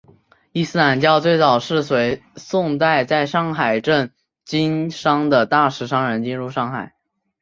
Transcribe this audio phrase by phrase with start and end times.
[0.51, 4.11] 伊斯兰教最早是随宋代在上海镇
[4.43, 6.95] 经商的大食商人进入上海。